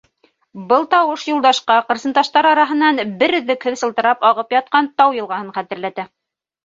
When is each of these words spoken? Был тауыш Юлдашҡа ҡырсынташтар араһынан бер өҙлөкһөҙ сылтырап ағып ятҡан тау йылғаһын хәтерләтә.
Был 0.69 0.85
тауыш 0.93 1.25
Юлдашҡа 1.31 1.75
ҡырсынташтар 1.91 2.49
араһынан 2.53 3.03
бер 3.21 3.37
өҙлөкһөҙ 3.41 3.79
сылтырап 3.83 4.27
ағып 4.31 4.57
ятҡан 4.61 4.91
тау 5.03 5.19
йылғаһын 5.19 5.55
хәтерләтә. 5.59 6.09